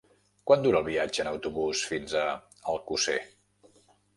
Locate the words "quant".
0.51-0.63